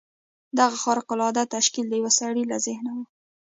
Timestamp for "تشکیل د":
1.55-1.93